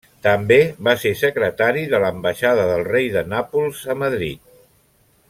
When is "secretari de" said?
1.19-1.99